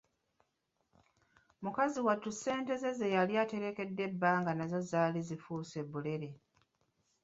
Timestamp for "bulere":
5.91-6.29